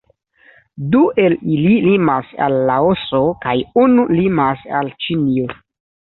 [0.93, 3.53] Du el ili limas al Laoso kaj
[3.83, 5.51] unu limas al Ĉinio.